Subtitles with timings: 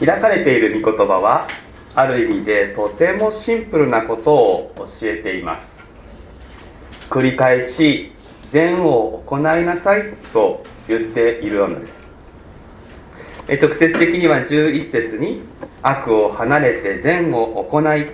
[0.00, 1.48] 開かれている御言葉は
[1.94, 5.76] ある意味でとてもシンプルなことを教えています。
[7.08, 8.12] 繰り返し
[8.50, 12.04] 善を行いなさいと言っているようなんです。
[13.46, 15.42] 直接的には11節に
[15.82, 18.10] 悪を離れて善を行い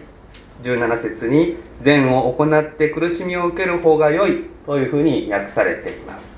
[0.63, 6.30] 17節に善を行って苦しみを受ける方が良いというふうに訳されています。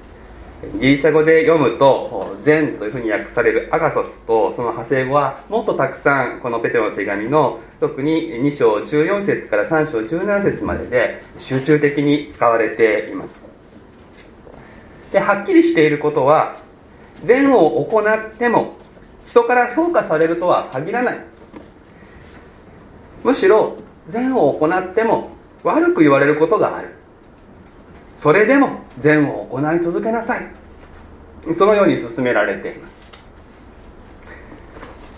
[0.63, 13.43] ギリシャ語で読むと善というふうに訳されるアガソスとその派生語はもっとたくさんこのペテロの手紙の特に2章14節から3章17節までで集中的に使われています。
[15.11, 16.57] ではっきりしていることは
[17.25, 18.77] 善を行っても
[19.27, 21.25] 人から評価されるとは限らない。
[23.25, 25.31] むしろ善を行っても
[25.65, 27.03] 悪く言われることがある。
[28.23, 30.62] それでも善を行い続けなさい
[31.57, 33.03] そのように勧められています。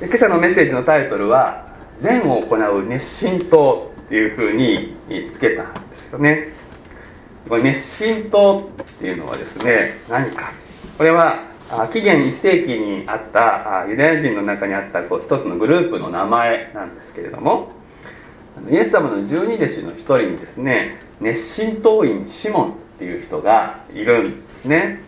[0.00, 1.66] 今朝のメッセージのタイトルは
[2.00, 4.96] 「善を行う熱心党」っていうふうに
[5.30, 6.48] つけたんですよね。
[7.48, 10.50] これ熱心党っていうのはですね何か。
[10.96, 11.44] これは
[11.92, 17.72] 紀元1世紀にあったユダヤ人の中にあったこう一つのグループの名前なんですけれども
[18.70, 25.00] イエス様の十二弟子の一人にですね熱心党員シモンっていう人がいるんですね。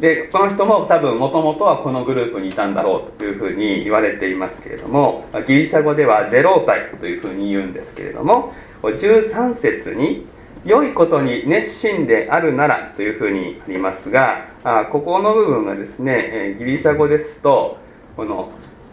[0.00, 10.26] でこの人も多分もともとはこのグループにいたんだろうというふうに言われていますけれどもギリシャ語ではゼロータイというふうに言うんですけれども13節に
[10.64, 17.78] 「良いことに熱心であるなら」というふうにありますがあここの部分がですねギリシャ語ですと
[18.16, 18.50] この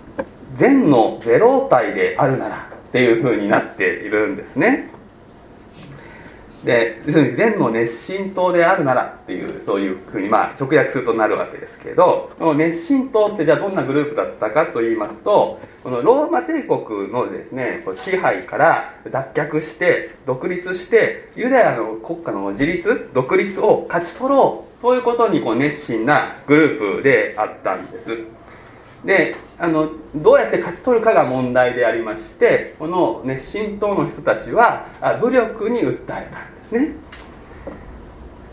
[0.58, 4.90] 「善のゼロータイであるなら」っていうふうになっているんですね。
[6.66, 28.18] で要するに善の熱心党であるならっていうそういうふうにまあ直訳するとなるわけですけどこの熱心党ってじゃあどんなグループだったかと言いますとこのローマ帝国のですね支配から脱却して独立してユダヤの国家の自立独立を勝ち取ろうそういうことにこう熱心なグループであったんです。
[29.06, 34.88] であのどうやって勝ち取るかが問題でありましてこの熱心党の人たちは
[35.22, 36.40] 武力に訴えた。
[36.40, 36.90] んですね。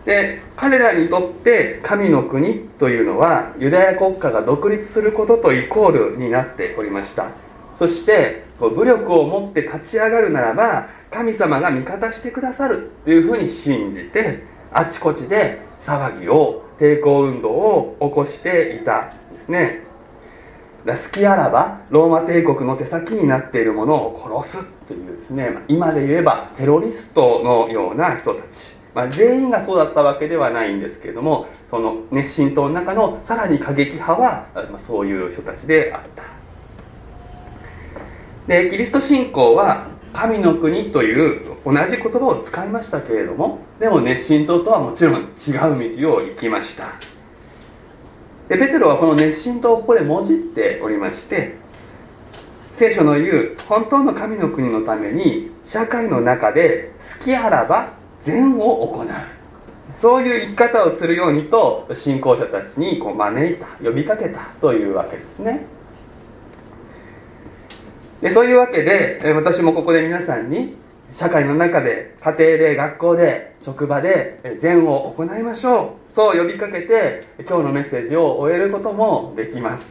[0.05, 7.29] で彼らにとって神の国というのはユダヤ国家が独立することとイコールになっておりました。
[7.79, 19.81] そして武力を持って立ち上がるならば神様が味方してくださるというふうに信じてあちこちで騒ぎを抵抗運動を起こしていたんですね。
[20.85, 36.23] 好きあらばローマ帝国の手先になっているものを殺すというですね今で言えばテロリストのような人たち、まあ、全員がそうだったわけではないんですけれどもその熱心党の中のさらに過激派は、まあ、そういう人たちであった。
[38.47, 47.12] でキリスト信仰は神の国という同じ言葉を使いましたけれどもでも熱心党とはもちろん違う道を行きました。
[48.53, 51.55] でペテロはこの熱心とここでもじっておりまして
[52.75, 59.09] 聖書の言う本当の神の国のために社会の中で好きあらば善を行う。
[59.95, 65.65] そういう生き方をするようにと信仰者たちにこう招いた呼びかけたというわけですね。
[68.21, 70.77] でそういうわけで私もここで皆さんに
[71.15, 76.02] 社会の中で家庭で学校で職場で善を行いましょう。
[76.15, 79.83] そう呼びかけて今日のメッセージを終えることもできます。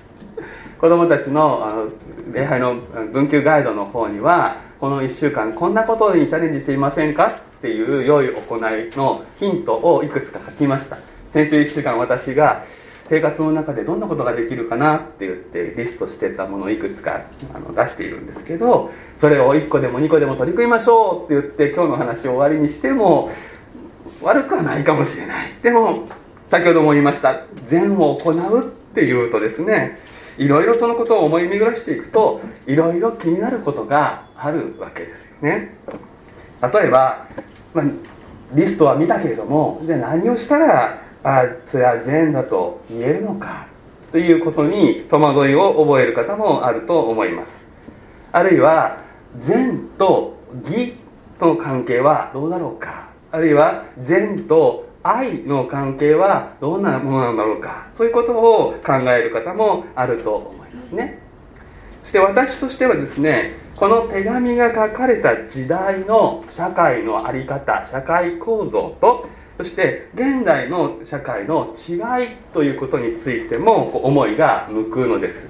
[0.79, 1.89] 子供たちのあの
[2.31, 2.75] 礼拝の
[3.11, 8.61] 文級ガイドの方にはこの1週間こんなことにチャレンジしていませんかっていう良い行い
[8.95, 10.97] のヒントをいくつか書きました。
[11.33, 12.63] 先週1週間私が
[13.05, 17.23] 生活の中でどんなことができるかなって言ってリストしてたものをいくつか
[17.53, 23.31] あの出しているんですけどそれを1個でも2個でも取り組みましょうって言って今日の話を終わりにしても
[24.21, 25.53] 悪くはないかもしれない。
[25.61, 26.07] でも
[26.49, 29.97] 先ほども言いました善を行うっていうとですね
[30.37, 35.77] いろいろそのことを思い巡らしていくといろいろ気になることがあるわけですよね。
[36.61, 37.27] 例えば、
[37.73, 37.85] まあ、
[38.53, 43.67] リストは見たけれどもじゃあ何をしたらあそれは善だと言えるのか
[44.11, 47.65] ということに戸惑いを覚える方もあると思います。
[48.33, 48.97] あるいは
[49.37, 50.95] 善と義
[51.39, 53.10] との関係はどうだろうか。
[53.31, 57.87] あるいは善と愛の関係はどんなものなんだろうか。
[57.97, 61.19] そういうことを考える方もあると思いますね。
[62.03, 71.93] そして私としてはですねこの手紙が書かれた時代の社会の在り方社会構造とそして現代の社会の違
[72.25, 75.47] いということについても思いが向くのです。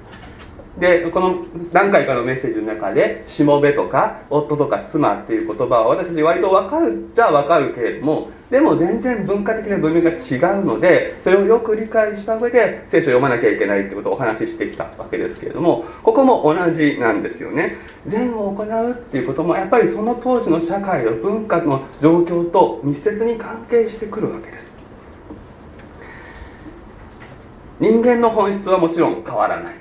[0.80, 17.78] でこの何回かのメッセージの中で「しもべ」とか「夫」とか「妻」っていう言葉は私たち割と分かるっちゃ分かるけれどもでも全然文化的な文明が違うのでそれをよく理解した上で聖書を読まなきゃいけないってことをお話ししてきたわけですけれどもここも同じなんですよね。
[18.06, 24.72] 善を行うっていうこともやっぱりその当時の社会の文化の状況と密接に関係してくるわけです。
[27.80, 29.81] 人間の本質はもちろん変わらない。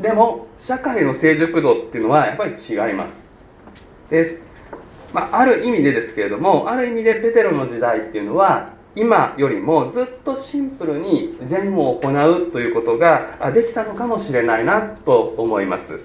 [0.00, 3.24] でも社会の成熟度っていうのはやっぱり違います。
[4.10, 4.40] で、
[5.12, 16.00] まあ、ある意味でですけれどもある意味でペテロの時代っていうのは今よりもずっとシンプルに善を行うということができたのかもしれないなと思います。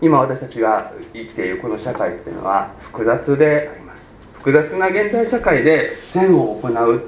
[0.00, 4.10] 今私たちが生きているこの社会っていうのは複雑であります。
[4.34, 7.02] 複雑な現代社会で善を行う。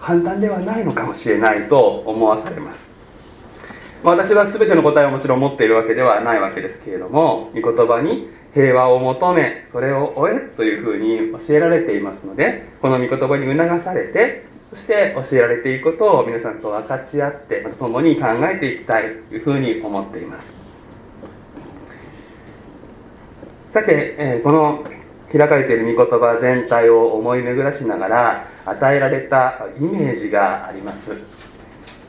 [0.00, 2.91] 簡単ではないのかもしれないと思わされます。
[4.04, 20.54] 私は全ての答えをもちろん持っているわけではないわけですけれども御言葉に平和を求めそれを終えというふうに教えられていますのでこの御言葉に促されてそして教えられていくことを皆さんと分かち合ってまた共に考えていきたいというふうに思っています。
[23.72, 24.84] さて、えー、この
[25.30, 31.12] 開かれている御言葉全体を思い巡らしながら与えられたイメージがあります。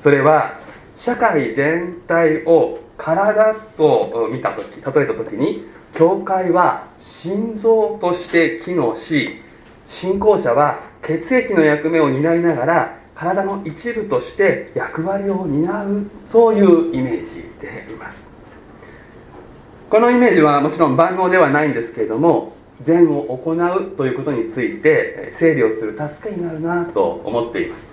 [0.01, 0.59] それは
[1.03, 9.41] 社会全体を体と見た時例えた時に教会は心臓として機能し
[9.85, 18.29] 信仰者は血液の役目を担いながら体の一部として役割を担うそういうイメージでいます。
[19.89, 27.92] このイメージはもちろん万能ではないんですけれども善を行うということについて整理をする助けになるなと思っています。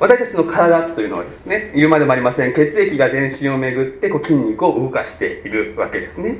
[0.00, 2.54] 私たちの体というのはですね言うまでもありません。
[2.54, 6.38] 血液が全身を巡ってこう筋肉を動かしているわけですね。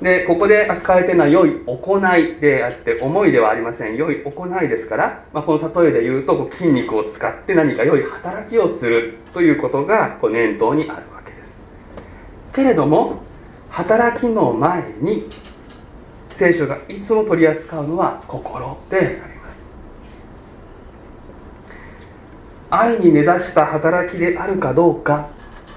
[0.00, 3.96] でここで扱われているのは良い行いであって思いではありません。
[3.96, 11.58] 良い行いですから、まあ、この例えで言うとこう筋肉を使って何か良い働きをするということがこう念頭にあるわけです。
[12.54, 13.22] けれども
[13.68, 15.28] 働きの前に
[16.36, 19.37] 聖書がいつも取り扱うのは心であります。
[22.70, 25.28] 愛に根ざした働きであるかどうか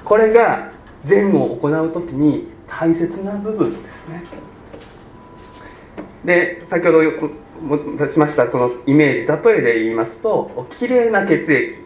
[0.03, 0.71] これが
[1.03, 4.23] 善を行う時に大切な部分ですね。
[6.25, 7.01] で先ほど
[7.97, 11.81] 出しましたこのイメージ例えで言いますときれいな血液。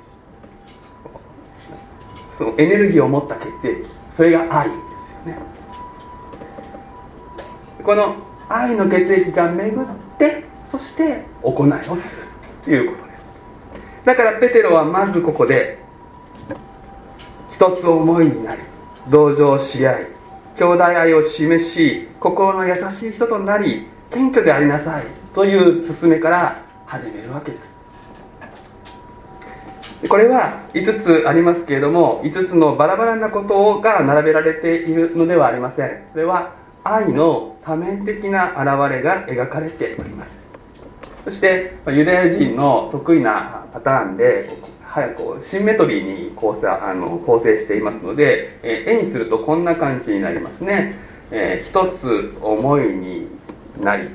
[2.38, 3.86] そのエネルギーを持った血液。
[4.10, 5.38] それが愛ですよね。
[7.84, 8.16] この
[8.50, 9.88] 愛の血液が巡っ
[10.18, 12.24] てそして行いをする。
[12.64, 13.05] ということ。
[14.06, 15.80] だからペテロはまずここで
[17.52, 18.62] 一つ思いになり
[19.10, 20.08] 同情し合い
[20.56, 27.76] 兄弟愛を示し心の優しい人となり謙虚でありなさいという勧めから始めるわけです。
[30.08, 36.04] これは5つありますけれども5つのバラバラなことが並べられているのではありません。
[36.12, 36.54] それは
[36.84, 40.45] 愛の多面的な現れが描かれております。
[41.26, 44.50] そしてユダヤ人の得意なパターンで
[44.84, 50.96] 早くシンメトリーに構成あの構成していますので、え絵にするとこんな感じになりますね、
[51.32, 53.28] えー、一つ思いに
[53.82, 54.10] なり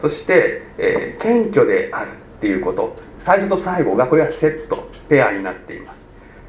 [0.00, 3.08] そして、えー、謙虚であるっていうこと。
[3.28, 6.00] 最初と最後がこれはセットペアになっています。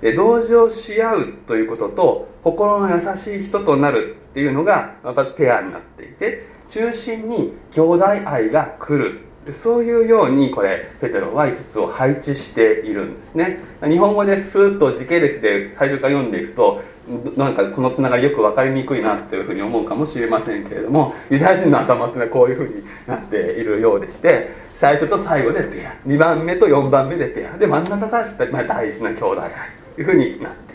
[0.02, 13.60] で同情し合うということと心の優しい人となるっていうのがまたペアになっていて中心に兄弟愛が来るそういうようにこれペテロは5つを配置しているんですね。
[13.84, 16.82] 日本語でスーッと時系列で最初から読んでいくと
[17.36, 25.98] なんかこのつながりよく分かりにくいなっていうふうに思うかもしれませんけれどもユダヤ人の頭っていうのはこういうふうになっているようでして最初と最後でペア。
[26.08, 27.58] 2番目と4番目でペア。
[27.58, 28.24] で真ん中が
[28.64, 29.52] 大事な兄弟愛
[29.96, 30.70] というふうになって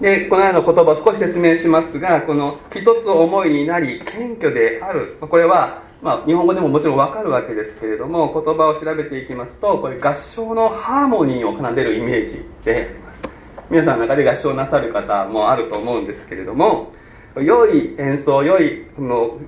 [0.00, 5.16] でこのような言葉を少し説明しますがこの一つ思いになり謙虚である。
[5.20, 13.22] これはまあ、日本語でももちろん分かるわけですけれども言葉を調べていきますとこれ合唱のハーモニーを奏でるイメージであります。
[13.70, 16.92] 皆さんの中で合唱なさる方もあると思うんですけれども
[17.36, 19.38] 良い演奏良いの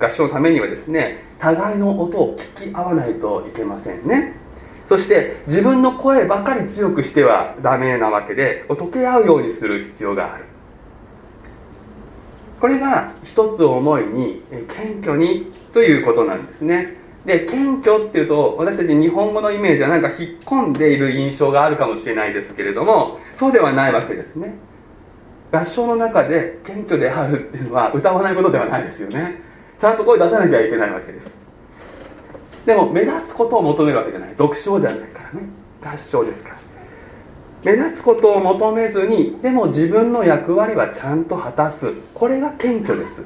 [0.00, 4.32] 合唱のためにはですね互いの音を聞き合わないといけませんね。
[4.88, 10.47] そして自分の声ばかり強くしてはダメなわけで溶け合うようにする必要がある。
[12.60, 16.96] これが一つ思いに謙虚にということなんですね。
[17.24, 24.54] で謙虚っていうと私たち日本語のイメージはなんか引っ込んでいる印象があるかもしれないですけれどもそうではないわけですね。
[25.50, 29.40] 合唱の中で謙虚であるっていうのは歌わないことではないですよね。
[29.78, 31.30] ちゃんと声出さなきゃいけないわけです。
[32.66, 34.30] でも目立つことを求めるわけじゃない。
[34.30, 35.46] 読唱じゃないからね。
[35.82, 36.67] 合唱ですから。
[37.64, 41.92] 目立つことを求めずにでも自分の役割はちゃんと果たす。
[42.14, 43.22] これが謙虚です。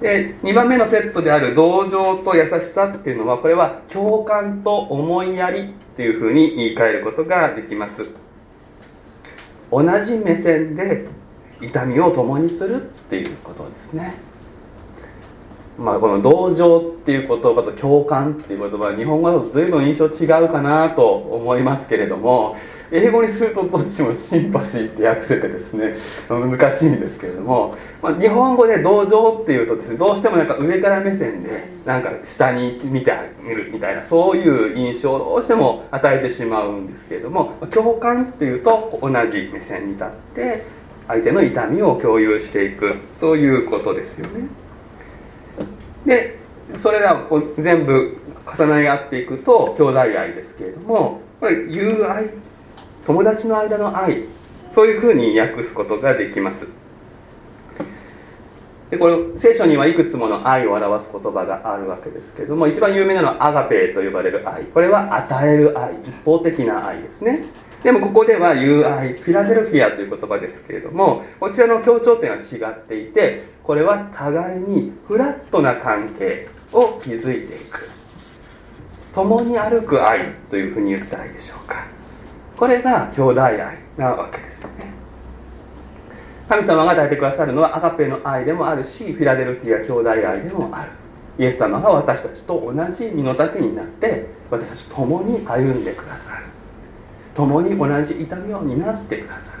[0.00, 5.64] で2番目のセットである同情と優しさっていうのはこれは共感と思いやりっ
[5.96, 8.08] ていうふうに言い換えることができます。
[9.70, 11.06] 同じ目線で
[11.60, 14.31] 痛みを共にするっていうことですね。
[15.82, 22.56] まあ、この同情っていう言葉と共感っていう言葉は日本語だと随分印象違うかなと思いますけれども
[22.92, 25.96] 英語にするとどっちもシンパシーって訳せてですね
[26.28, 33.12] 難しいんですけれども、まあ、日本語で同情っていうとですねどうしてもなんか上から目線でなんか下に見て
[33.42, 40.64] みるみたいなそういう印象をどうしても与えてしまうんですけれども共感っていうと同じ目線に立って
[41.08, 44.61] 相手の痛みを共有していくそういうことですよね。
[46.06, 46.38] で
[46.78, 48.18] それらをこう全部
[48.58, 52.30] 重なり合っていくと兄弟愛ですけれどもこれ友愛
[53.06, 54.24] 友達の間の愛
[54.74, 56.66] そういうふうに訳すことができます。
[58.90, 64.64] でこの聖書にはいくつもの愛を表す言葉があるわけですけれども一番有名なのはアガペーと呼ばれる愛。
[64.64, 67.44] これは与える愛一方的な愛ですね。
[67.82, 77.88] でもここでは友愛フィラデルフィアという言葉ですけれどもこちらの強調点は違っていてこれは互いにフラットな関係を築いていく。
[79.14, 81.84] 共に歩く愛というふうに言ったらいいでしょうか。
[82.56, 83.58] これが兄弟愛
[83.98, 84.86] なわけですよね。
[86.48, 90.90] 神様が与えてくださるのはアガペの愛でもあるしフィラデルフィア兄弟愛でもある。
[91.38, 96.61] イエス様が私たちと同じ身の丈になって私たち共に歩んでくださる。
[97.34, 99.58] 共に同じ痛みを担ってくださる。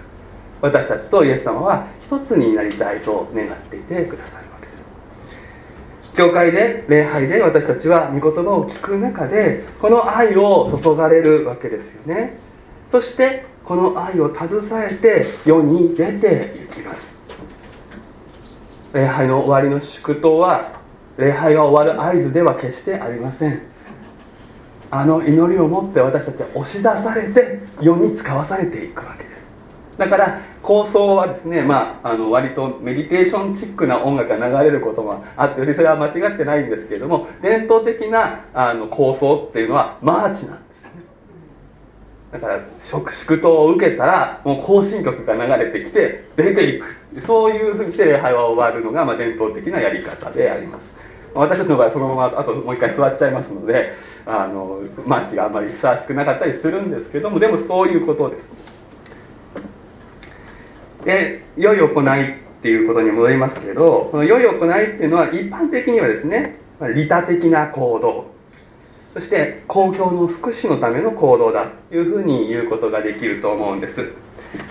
[0.60, 4.72] 私たちとイエス様は一つになりたいと願っていてくださるわけで
[6.10, 6.16] す。
[6.16, 12.36] 教会で礼拝で私たちは御言葉を聞く中でこの愛を注がれるわけですよね。
[12.90, 14.60] そしてこの愛を携
[14.92, 17.16] えて世に出て行きます。
[18.92, 20.80] 礼拝の終わりの祝祷は
[21.16, 23.71] 礼拝が終わる合図では決してありません。
[24.94, 29.50] あの祈りを持って私たちは押し出されて世に使わされていくわけです。
[29.96, 41.02] だから構想はですね、まあ、あの割とメディテーションチックな音楽が流れることもあってそれは間違ってないんですけれども伝統的なあの構想っていうのはマーチなんですよね。
[42.30, 47.22] だから祝祝祷を受けたらもう行進曲が流れてきて出ていく。
[47.22, 50.92] そういうふうにして礼拝は終わるのが、まあ、伝統的なやり方であります。
[51.34, 53.92] 私たちの場合そのままあともう一回座っちゃいますので
[54.26, 58.52] あのマッチがあんまりふさわしくなかったりするんですけどもでもそういうことです。
[61.04, 66.58] で良い行いっていうことに戻りますけどこの良い行いっていうのは一般的にはですね
[66.94, 68.32] 利他的な行動。
[69.14, 74.08] そして公共の福祉のための行動だというふうに言うことができると思うんです。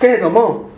[0.00, 0.70] けれども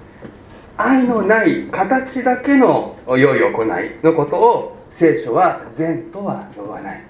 [0.76, 3.68] 愛のない形だけの良い行い
[4.02, 7.02] のことを聖書は善とは呼ばない。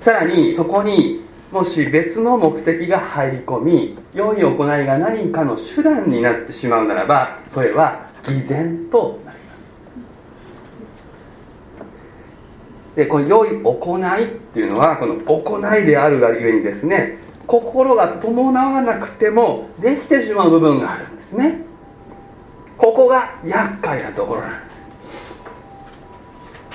[0.00, 9.74] さらにそこにもし別の目的が入り込み良い行いが何かの手段になってしまうならばそれは偽善となります。
[12.94, 21.62] でこの良い行いっていうのはこの行いであるがゆえにですね心が伴わなくてもできてしまう部分があるんですね。
[22.76, 24.65] ここが厄介なところなんです。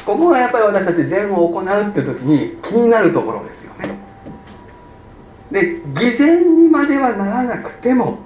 [0.06, 3.96] ここがやっぱり私たち善を行うっていう時に気になるところですよね。
[5.52, 8.20] で偽善にまではならなくても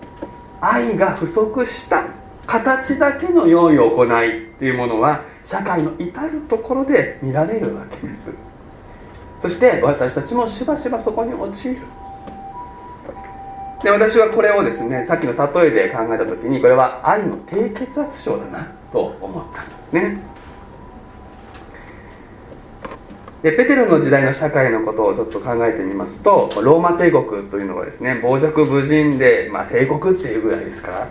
[0.62, 2.06] 愛が不足した
[2.46, 8.32] 形だけの良い行いっていうものは社会の至るところで見られるわけです。
[9.42, 11.78] そして私たちもしばしばそこに陥る。
[13.84, 20.35] で私はこれをですねさっきの例えで考えた時にこれは愛の低血圧症だなと思ったんですね。
[23.46, 31.10] でペテロの時代の社会のことをちょっと考えてみますとローマ帝国というのはですね傍若無人で、まあ、帝国っていうぐらいですから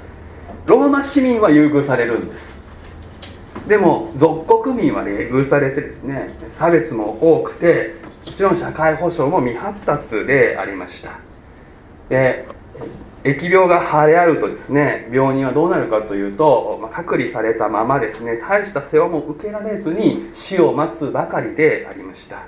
[0.67, 2.59] ローマ市民は優遇されるんです。
[3.69, 7.95] でも属国民は冷遇されてですね差別も多くて
[8.27, 11.21] もちろん社会保障も未発達でありました。
[12.09, 12.49] で
[13.25, 22.43] 疫病が流行るとですね病人はどうなるかというと、まあ、隔離されたままですね大した世話も受けられずに死を待つばかりでありました。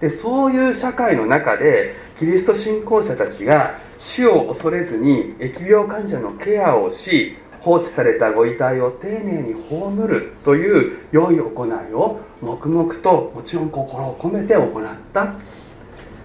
[0.00, 15.34] でそういう社会の中でキリスト信仰者たちが死を恐れずに疫病患者のケアをし放置されたご遺体を丁寧に葬るという良い行いを黙々ともちろん心を込めて行った。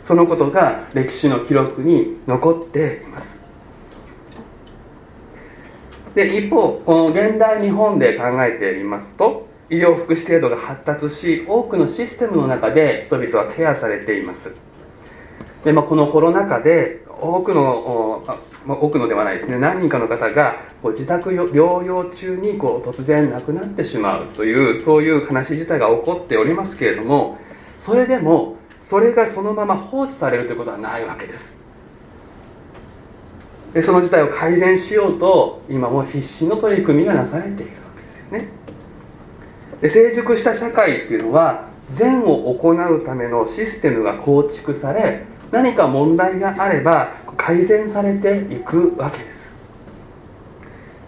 [0.03, 3.39] そのことが歴史の記録に残っています。
[6.15, 14.51] で一方この現代日本で考えてみますと医療福祉制度が発達し多くのシステムの中で人々はケアされています。
[15.63, 18.23] で、まあ、このコロナ禍で多くの
[18.65, 19.57] まあ多くのではないですね。
[19.57, 27.37] 何人かの方がこう自宅療養中にこう突然亡くなってしまうというそういう悲しい事態が起こっておりますけれども
[27.77, 31.60] それでもそれがそのまま放置されるということはないわけです。
[33.81, 38.47] その事態を改善しようと今も必死の取り組みがなされているわけですよね。
[39.81, 49.51] で成熟した社会っていうのは善を行うためのシステムが構築され何か問題があれば改善されていくわけです。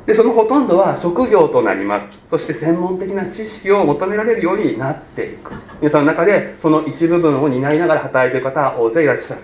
[0.05, 2.17] でそのほとんどは職業となります。
[2.29, 5.51] そして専門的な知識を求められるようになっていく。
[5.79, 9.41] 皆さんの中でその一部分を担いながら働いている方は大勢いらっしゃる。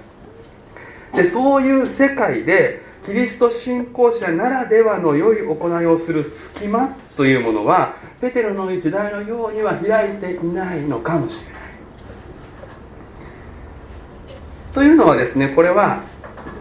[1.15, 11.61] でそういう世界でキリスト信仰者ならではの良い行いをする隙間というものはペテロの時代のようには開いていないのかもしれない。
[14.75, 16.03] というのはですねこれは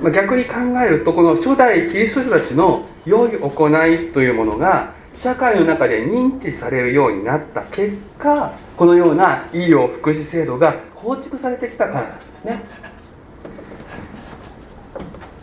[0.02, 12.62] 逆に考えるとこの初代キリスト者たちの良い行いというものが社会の中で認知されるようになった結果このような医療福祉制度が構築されてきたからなんですね。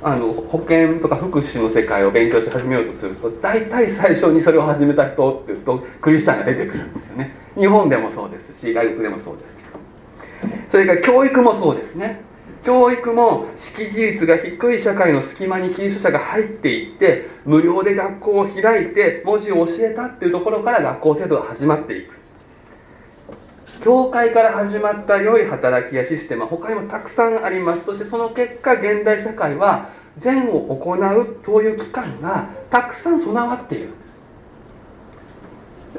[0.08, 7.32] あの保険とか福祉の世界を勉強し始めようとすると大体最初にそれを始めた人っていうとクリスチャンが出てくるんですよね。
[7.58, 8.54] 日本でもそうです。
[8.54, 10.56] し外国でもそうですけど。
[10.70, 12.22] それから教育もそうですね。
[12.64, 22.15] 教育も識字率が低い社会の隙間にキリスト者が入っていって無料で学校を開いて文字を教えたっていうところから学校制度が始まっていく。
[23.84, 27.86] 教会から始まった良い働きやシステムは他にもたくさんあります。
[27.86, 33.90] そしてその結果現代社会は善を行うそういう機関がたくさん備わっている。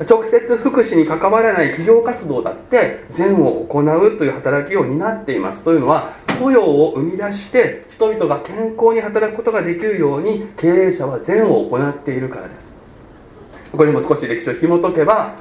[0.09, 5.63] 直接福祉に関わらない企業活動だって善を行うという働きを担っています。
[5.63, 12.73] というのは雇用を生み出して人々が健康に働くことができるように経営者は善を行っているからです。
[13.73, 15.35] ここにも少し歴史を紐解けば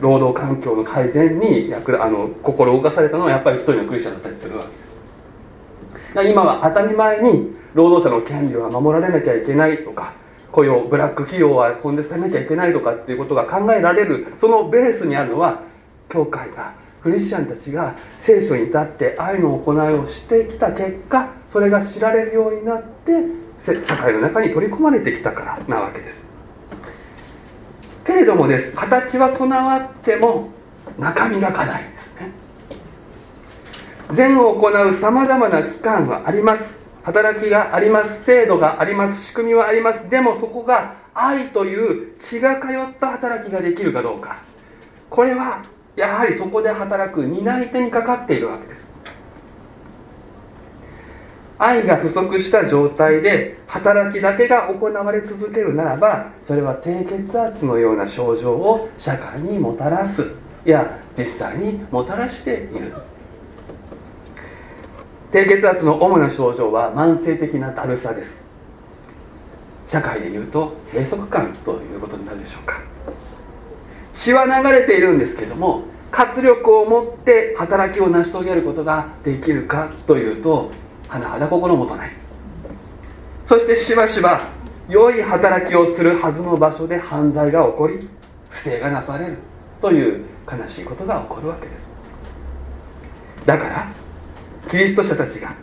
[0.00, 6.30] 労働環境の改善に役あの心動かされたのはやっぱり一人のクリスチャンだったりするわけです。
[6.30, 10.14] 今は当たり前に労働者の権利は守られなきゃいけないとか
[10.50, 15.62] 雇用ブラック企業は根絶されなきゃいけないとかっていうことが考えられるそのベースにあるのは
[16.10, 23.12] 教会がクリスチャンたちが聖書に立って愛の行いをしてきた結果それが知られるようになって
[23.58, 26.31] 社会の中に取り込まれてきたからなわけです。
[28.04, 30.48] けれどもです形は備わっても
[30.98, 32.30] 中身が課題ですね。
[34.12, 36.76] 善を行うさまざまな機関はあります。
[37.02, 38.24] 働きがあります。
[38.24, 39.24] 制度があります。
[39.26, 40.10] 仕組みはあります。
[40.10, 44.38] でもそこが愛という血が通った働きができるかどうか。
[45.08, 45.64] これは
[45.96, 48.90] やはりそこで働く担い手にかかっているわけです。
[51.62, 60.26] 愛が不足した状態で働きだけが行われ続けるならばそれは低血圧のような症状を社会にもたらす。
[60.66, 62.92] いや実際にもたらしている。
[65.30, 68.42] 低血圧の主な症状は慢性的なだるさです。
[69.86, 72.80] 社会でいうと閉塞感ということになるでしょうか。
[74.16, 80.72] 血は流れているんですけども活力を持って働きを成し遂げることができるかというと
[81.20, 82.10] 甚だ心もとない。
[83.46, 84.40] そしてしばしば
[84.88, 88.08] 良い働きをするはずの場所で犯罪が起こり
[88.48, 89.36] 不正がなされる
[89.80, 91.88] という悲しいことが起こるわけです。
[93.44, 93.90] だから
[94.70, 95.54] キリスト者たちが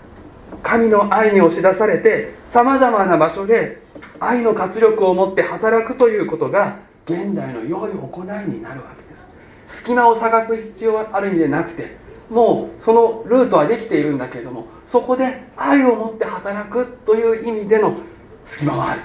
[0.61, 3.81] 神の愛に押し出されてさまざまな場所で
[4.19, 9.27] 愛の活力を持って働くということが現代の良い行いになるわけです。
[9.65, 11.97] 隙間を探す必要はある意味でなくて
[12.29, 17.95] もうそのルートはできているんだけれどもそこで愛を持って働くという意味での
[18.43, 19.01] 隙間はある。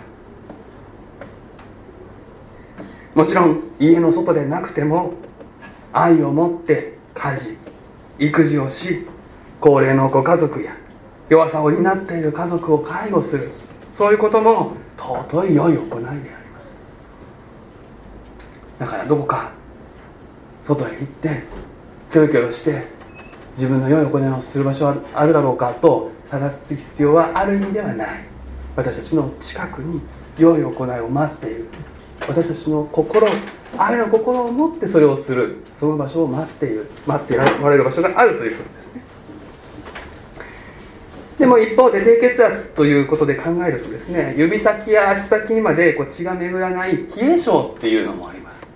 [3.14, 5.12] もちろん家の外でなくても
[5.92, 7.58] 愛を持って家事
[8.18, 9.06] 育児をし
[9.60, 10.74] 高齢のご家族や
[11.28, 13.50] 弱さを担っている家族を介護する
[13.92, 16.20] そういうことも尊い良い行いであり
[16.54, 16.74] ます。
[18.78, 19.52] だからどこか
[20.62, 21.42] 外へ行って
[22.10, 22.93] キョロキョロして
[23.56, 28.24] 自分の良い行いをする場所はあるだろうかと探す必要はある意味ではない。
[28.76, 30.00] 私たちの近くに
[30.38, 31.68] 良い行いを待っている。
[32.26, 33.28] 私たちの心
[33.78, 35.58] 愛の心を持ってそれをする。
[35.74, 36.90] その場所を待っている。
[37.06, 39.02] 待っておられる場所があるということですね。
[41.38, 48.73] でも一方で低血圧ということで考えるとですね指先や足先にまでこう血が巡らない冷え性っていうのもあります。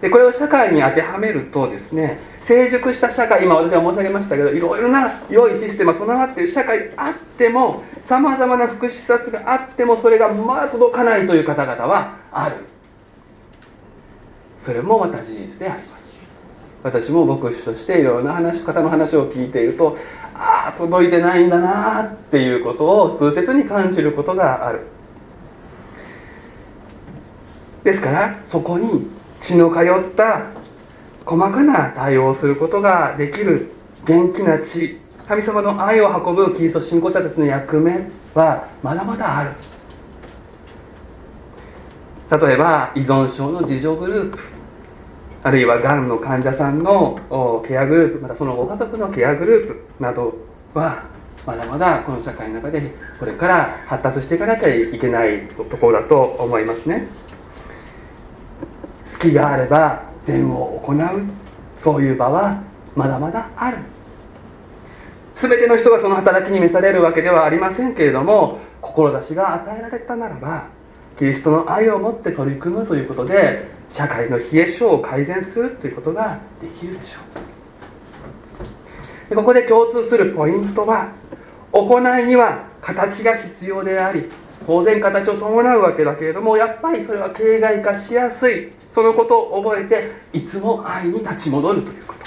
[0.00, 12.56] でこれを社会に当てはめるとですね成熟した社会今私は申し上げましたけどいろいろな良いシステムが備わっている社会あってもさまざまな福祉施設があってもそれがまだ届かないという方々はある。
[14.64, 16.16] それもまた事実であります。
[16.82, 19.96] 私も牧師としていろいろな話方の話を聞いていると
[20.34, 24.82] ああ届いてないんだなっていうことを痛切に感じることがある。
[27.82, 30.50] ですからそこに血の通った
[31.24, 33.72] 細かな対応をすることができる
[34.06, 35.00] 元気な血。
[35.26, 39.50] 神様の愛を運ぶキリスト信仰者たちの役目はまだまだある。
[42.30, 44.38] 例えば依存症の自助グループ。
[45.42, 47.20] あるいはがんの患者さんの
[47.66, 50.02] ケアグループまたそのご家族のケアグループ。
[50.02, 50.34] など
[50.74, 51.04] は
[51.46, 57.06] まだまだこの社会の中でこれから発達していかなきゃいけないところだと思いますね
[59.12, 60.98] 好きがあれば善を行う。
[61.78, 62.62] そういう場は
[62.94, 63.78] まだまだある。
[65.40, 70.68] 全ての人がその働きに召されるわけではありませんけれども志が与えられたならば
[71.18, 77.20] キリストの愛を持って取り組むということで社会の冷え性を改善するということができるでしょ
[79.30, 79.36] う。
[79.36, 81.08] ここで共通するポイントは
[81.72, 84.30] 行いには形が必要であり
[84.66, 88.72] 当然形を伴うわけだけれどもやっぱりそれは形骸化しやすい。
[88.96, 92.20] そのことを覚えていつも愛に立ち戻るということ。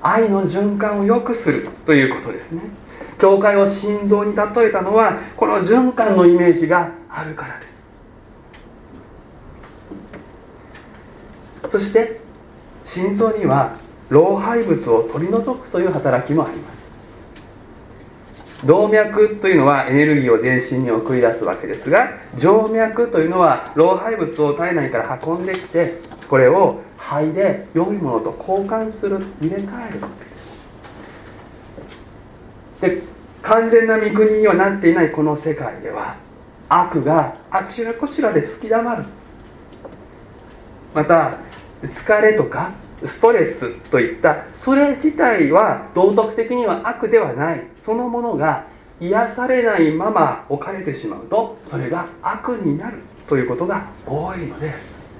[0.00, 2.62] 愛の循環を良くするということですね。
[3.18, 7.84] 教会を心臓に例えたのはこの循環のイメージがあるからです。
[11.70, 12.18] そして
[12.86, 13.76] 心臓には
[14.08, 16.85] 老廃物を取り除くという働きもあります。
[18.64, 30.08] 動脈というのはエネルギーを全身に送り出すわけですが静脈というのは老廃物を体内から運んできてこれを肺で良いものと交換する入れ替えるわ
[32.80, 33.02] けです。
[33.02, 33.02] で
[33.42, 36.16] 完全な御国にはなっていないこの世界では
[36.68, 39.04] 悪があちらこちらで吹きだまる。
[40.94, 41.38] また
[41.82, 42.72] 疲れとか
[43.04, 47.62] ストレスといったそれ自体は道徳的には悪ではない。
[47.80, 48.66] そのものが
[49.00, 55.12] 癒されないまま置かれてしまうとそれが悪になるということが多いのであります。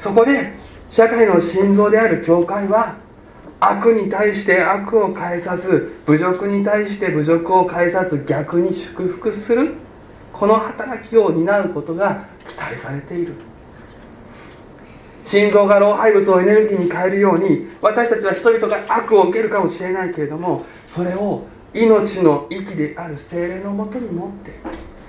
[0.00, 0.52] そこで
[0.90, 2.96] 社会の心臓である教会は
[3.58, 9.74] 悪に対して悪を返さず侮辱に対して侮辱を返さず逆に祝福する
[10.32, 13.32] この働きを担うことが期待されている。
[15.24, 24.52] 心臓が老廃物をエネルギーに変えるように私たちは人々が悪を受けるかもしれないけれどもそれを命の息である精霊のもとに持ってい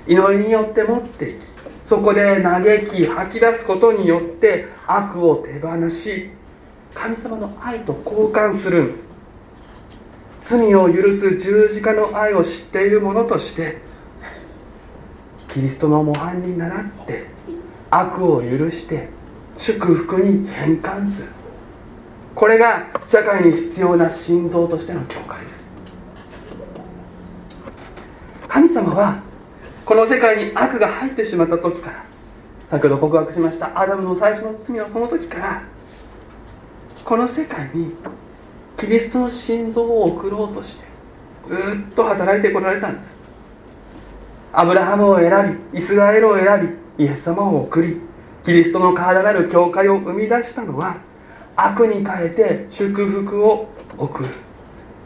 [0.08, 6.30] き祈りによって持っていきそこで嘆き吐き出すことによって悪を手放し
[6.94, 8.96] 神様の愛と交換する
[10.42, 13.78] 罪を許す十字架の愛を知っている者として
[15.54, 17.26] キリストの模範に倣って
[17.92, 19.10] 悪を許して
[19.58, 21.28] 祝福に変換する。
[22.34, 25.72] これが社会に必要な心臓としての教会です。
[28.48, 29.22] 神様は
[29.86, 32.06] この世界に悪が入ってしまった時から
[32.72, 35.64] 先ほど告白しましたアダムの最初の罪はその時から
[37.04, 37.92] この世界に
[38.80, 40.86] キリストの心臓を送ろうとして
[41.46, 43.18] ずっと働いてこられたんです。
[44.52, 48.02] アブラハムを選びイスラエルを選びイエス様を送り
[48.46, 50.98] キリストの体なる教会を生み出したのは
[51.56, 54.30] 悪に変えて祝福を送る。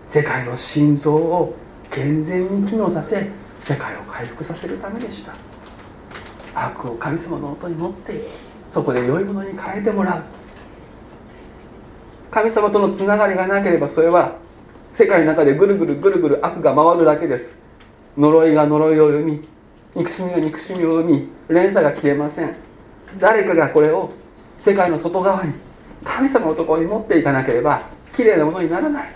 [0.08, 1.56] 世界の心臓を
[1.90, 5.34] 健全に機能させ世界を回復させるためでした。
[6.54, 8.24] 悪を神様のもとに持っていき
[8.68, 10.24] そこで良いものに変えてもらう。
[12.32, 14.36] 神様とのつながりがなければそれは
[14.94, 17.58] 世界の中でぐるぐるぐるぐる悪が回るだけです。
[18.18, 19.48] 呪いが呪いを生み
[19.96, 22.69] 憎しみが憎しみを生み連鎖が消えません。
[23.18, 24.12] 誰かがこれを
[24.58, 25.54] 世界の外側に
[26.04, 29.16] 神様のところに持っていかなければきれいなものにならない。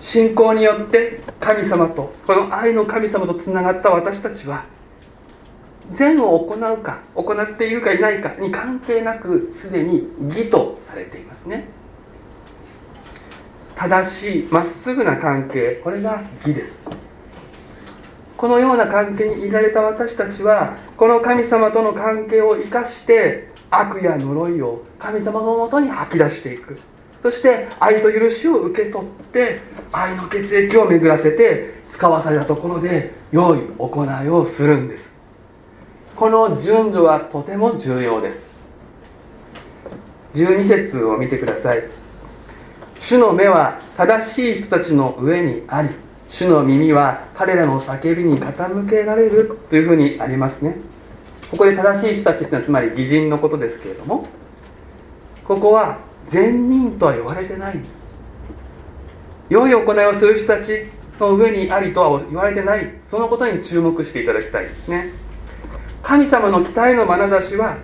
[0.00, 4.64] 信仰によって神様とこの愛の神様とつながった私たちは
[5.92, 11.68] 善を行うか行っているかいないかに関係なくすでに義とされていますね。
[13.74, 17.01] 正しいまっすぐな関係これが義です。
[18.42, 26.76] このような関係にいられた私たちはこの神様との関係を生かして悪や呪いを神様のもとに吐き出していく。
[27.22, 29.60] そして愛と許しを受け取って
[29.92, 35.12] 愛の血液を巡らせて使わされたところで良い行いをするんです。
[36.16, 38.50] この順序はとても重要です。
[40.34, 41.84] 12節を見てください。
[42.98, 45.90] 主の目は正しい人たちの上にあり
[46.32, 50.76] 主の耳は彼らの叫びに傾けられるというふうにありますね。
[51.50, 54.26] ここで正しい人たちっていうのはつまり義人のことですけれども
[55.44, 57.92] ここは善人とは言われてないんです。
[59.50, 60.86] 良い行いをする人たち
[61.20, 62.90] の上にありとは言われてない。
[63.04, 65.12] そのことに注目していただきたいですね。
[66.02, 67.76] 神様の期待の眼差しは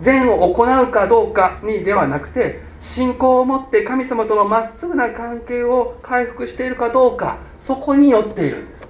[0.00, 7.38] 善を行うかどうかにではなくて信仰を持って神様とのまっすぐな関係を回復しているかどうか。
[7.66, 8.88] そこによっているんです。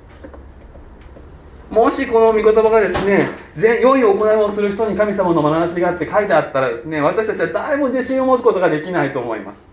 [1.71, 3.27] もしこの御言葉がですね
[3.81, 9.65] 良い行いをする人に神様の眼差しがあって書いてあったらですね私たちは誰も自信を持つことができないと思います。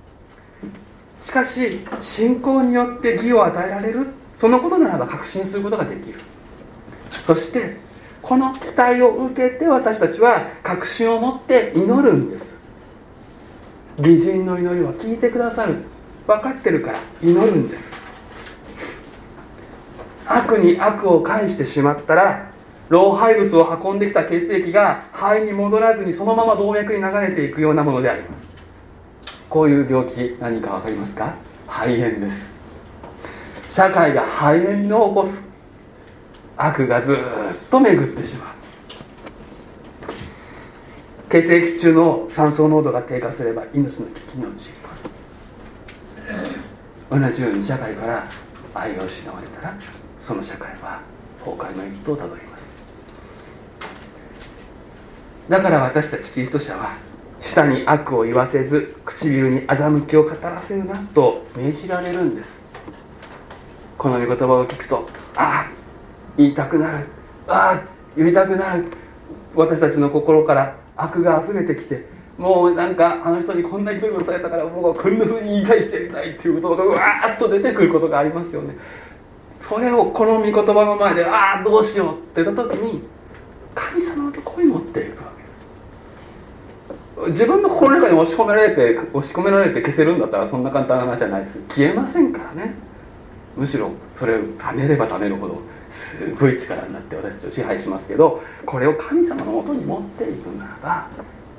[1.27, 6.19] しかし信仰によって義を与えられるそのことならば確信することができる。
[7.27, 7.77] そして
[8.21, 12.55] この期待を受けて私たちは確信を持って祈るんです。
[13.97, 15.75] 義人の祈りは聞いてくださる。
[16.25, 18.02] 分かってるから祈るんです。
[20.35, 22.51] 悪に悪を返してしまったら
[22.89, 28.47] 老廃物を運んできた血液が肺に戻らずにそのまま動脈に流れていくようなものであります。
[29.49, 31.35] こういう病気何か分かりますか？
[31.67, 32.51] 肺炎です。
[33.71, 35.41] 社会が肺炎を起こす。
[36.57, 37.17] 悪がずっ
[37.69, 38.53] と巡ってしまう。
[41.29, 44.75] 血液中の酸素濃度が低下すれば命の危機に陥り
[47.19, 47.31] ます。
[47.31, 48.27] 同じように社会から
[48.75, 49.73] 愛が失われたら
[50.23, 51.01] その社会は
[51.43, 52.69] 崩壊の一途をたどります。
[55.49, 56.95] だから私たちキリスト者は
[57.41, 62.63] 舌に悪を言わせず唇に欺きを語らせるなと命じられるんです。
[63.97, 65.05] この御言葉を聞くと
[65.35, 65.71] ああ
[66.37, 67.05] 言いたくなる。
[67.49, 67.81] ああ
[68.15, 68.85] 言いたくなる。
[69.53, 72.05] 私たちの心から悪が溢れてきて
[72.37, 78.75] もうなんかあの人にこんなひどいことされたから僕はこんなふうに言い返してやりたいっていう言葉がわーっと出てくることがありますよね。
[79.73, 83.01] それをこの御言葉の前でああどうしようって言った時に
[83.73, 85.31] 神様のとこに持っていくわ
[87.17, 87.31] けです。
[87.31, 91.57] 自分の心の中に押し込められて押し込められて消せるんだったらそんな簡単な話じゃないです。
[91.69, 92.75] 消えませんからね。
[93.57, 95.59] むしろそれを貯めれば貯めるほど
[95.89, 101.07] すごい力になって私たちを支配しますけどこれを神様のもとに持っていくならば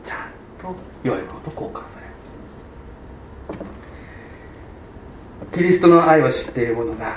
[0.04, 0.18] ちゃん
[0.62, 0.72] と
[1.02, 2.00] 良いものと交換さ
[3.48, 3.64] れる。
[5.52, 7.16] キリストの愛を知っている者が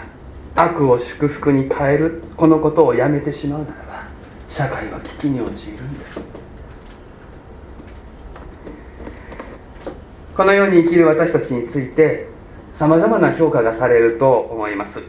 [0.58, 4.08] 悪を祝福に変えるこのことをやめてしまうならば
[4.48, 6.20] 社会は危機に陥るんです。
[10.36, 12.28] このように生きる私たちについて
[12.72, 15.00] さまざまな評価がされると思います。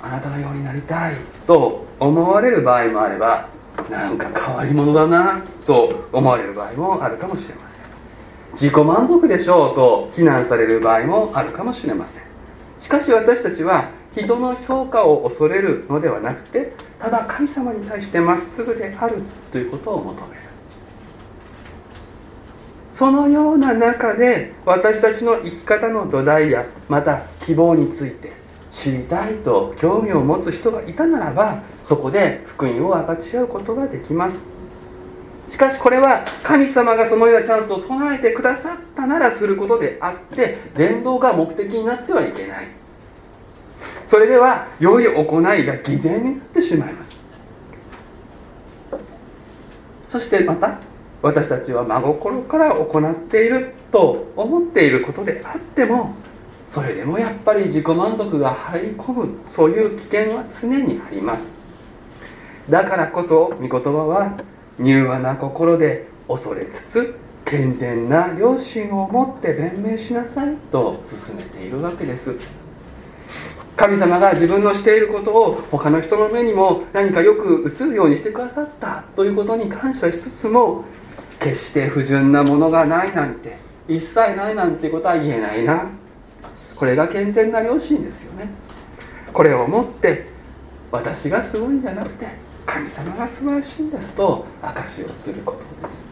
[0.00, 3.48] あなたのようになりたいと思われる場合もあれば
[3.90, 7.80] なんか変わり者だなと思われる場合もあるかもしれません。
[8.52, 12.22] 自己満足でしょうと非難される場合もあるかもしれません。
[12.78, 20.44] しかし私たちは人の評価を恐れるのではなくてただ神様に対してまっすぐであるということを求める。
[22.94, 28.32] そのような中で私たちの生き方の土台やまた希望について
[28.70, 34.46] 知りたいと興味を持つ人がいたならばそこで福音を分かち合うことができます。
[35.48, 42.83] しかしこれは神様がそのようなチャンスを備えてくださったならすることであって伝道が目的になってはいけない。
[44.14, 47.20] それでは良い行いが偽善になってしまいます。
[50.08, 50.78] そしてまた
[51.20, 56.14] 私たちは真心から行っていると思っていることであっても
[56.68, 61.56] それでもやっぱり自己満足が入り込むそういう危険は常にあります。
[62.70, 64.38] だからこそ御言葉は
[64.78, 72.63] 柔和な心で恐れつつ健全な良心を持って弁明しなさいと進めているわけです。
[73.76, 80.84] 神様が自分のしていることを他の人の目にも何かよく映るようにしてくださったということに感謝しつつも
[81.40, 83.58] 決して不純なものがないなんて
[83.88, 85.88] 一切ないなんてことは言えないな。
[86.76, 88.48] これが健全な良心ですよね。
[89.32, 90.26] これをもって
[90.92, 92.26] 私がすごいんじゃなくて
[92.64, 96.04] 神様が素晴らしいんですと証しをすることです。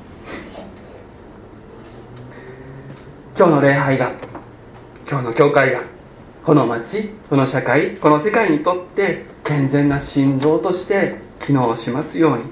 [3.39, 4.13] 今日の礼拝が
[5.09, 5.81] 今日の教会が
[6.45, 11.15] この町この社会この世界にとって健全な心臓として
[11.47, 12.45] 機能しますように。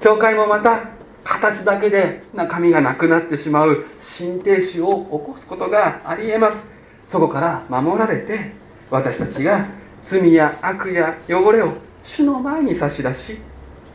[0.00, 0.88] 教会もまた
[1.22, 6.64] 形だけで中身がなくなってしまう心停止を起こすことがありえます。
[7.06, 8.52] そこから守られて
[8.90, 9.66] 私たちが
[10.02, 13.38] 罪や悪や汚れを主の前に差し出し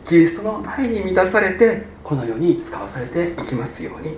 [0.08, 4.15] キリストの前に満たされてこの世に使わされていきますように。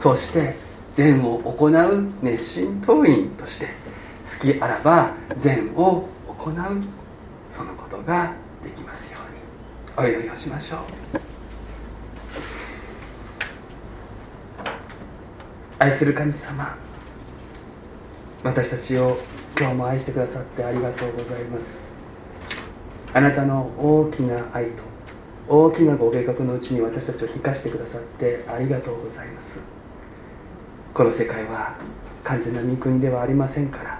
[0.00, 0.56] そして
[0.90, 3.68] 善を行う熱心党員として
[4.32, 6.54] 好きあらば善を行う
[7.52, 9.18] そのことができますよ
[9.98, 10.80] うにお祈りをしましょう。
[15.78, 16.76] 愛する神様
[18.44, 19.18] 私たちを
[19.58, 21.90] 今日も愛してくださってありがとうございます。
[23.12, 24.82] あなたの大きな愛と
[25.48, 29.60] 大きなご計画のうちに私たちを生かしてくださってありがとうございます。
[30.94, 31.76] この世界は
[32.24, 33.99] 完全な御国ではありませんから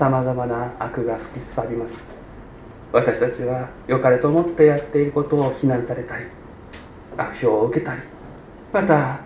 [0.00, 2.02] さまざまな悪が吹きすさびます。
[2.90, 6.24] 私たちは良かれと思ってやっていることを非難されたり
[7.18, 8.00] 悪評を受けたり
[8.72, 9.20] また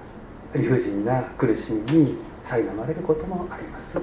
[0.53, 4.01] 理不尽な苦しみに苛まれることもあります。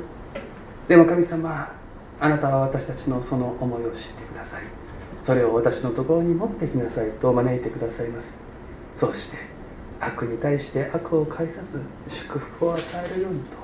[0.88, 1.76] でも神様
[2.22, 4.66] あなたは私たちのその思いを知ってくださり
[5.26, 8.38] それを私のところに持ってきなさいと招いてくださいます。
[8.96, 9.36] そうして
[10.00, 12.82] 悪に対して悪を返さず祝福を与
[13.12, 13.58] えるようにと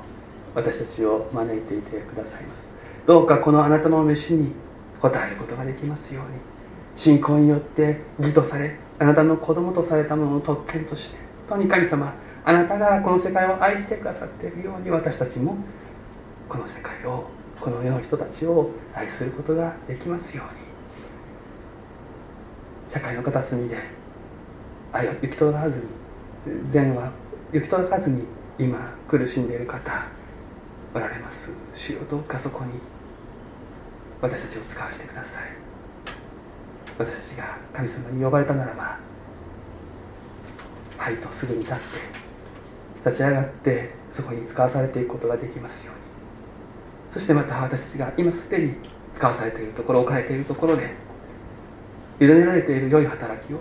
[0.54, 2.77] 私たちを招いていてくださいます。
[3.08, 4.52] どうかこのあなたの飯に
[5.02, 6.58] 応えることができますように。
[6.98, 11.18] 信仰によって義とされあなたの子供とされたものの特権として
[11.48, 12.12] とに神様
[12.44, 15.56] あなたがこの世界を愛してくださっているように私たちも
[16.50, 17.30] この世界を
[17.62, 20.68] この世の人たちを愛することができますように。
[22.92, 23.78] 社会の片隅で
[24.92, 25.84] 愛は行き届かずに
[26.72, 27.12] 善は
[27.54, 28.24] 行き届かずに
[28.58, 30.06] 今苦しんでいる方
[30.96, 31.52] おられます。
[31.76, 32.97] 主よどうかそこに
[34.22, 35.44] 私たちを使わせてください。
[36.98, 38.98] 私たちが神様に呼ばれたならば
[40.98, 41.82] はいとすぐに立って
[43.06, 46.02] 立ち上がってそこに使わされていくことができますように。
[47.14, 48.74] そしてまた私たちが今すでに
[49.14, 50.90] 使わされているところ置かれているところで
[52.20, 53.60] 委ねられている良い働きを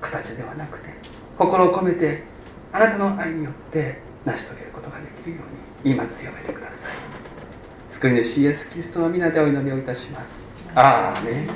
[0.00, 0.88] 形ではなくて
[1.38, 2.22] 心を込めて
[2.72, 5.42] あなたの愛によって成し遂げることができるよ
[5.84, 6.77] うに今強めてください。
[8.00, 10.48] 救い主イエス・キリストの皆でお祈りをいたします。
[10.76, 11.48] アーメン